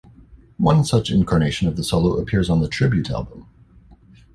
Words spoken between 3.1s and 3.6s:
album.